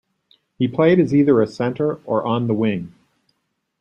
[0.57, 2.91] He played as either a centre or on the wing.